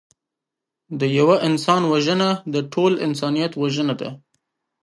[0.99, 4.09] د یوه انسان وژنه د ټول انسانیت وژنه ده